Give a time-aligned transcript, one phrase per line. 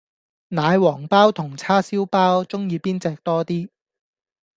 [0.47, 3.69] 奶黃飽同叉燒飽鍾意邊隻多 D